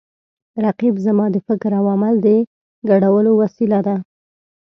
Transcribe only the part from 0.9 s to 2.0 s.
زما د فکر او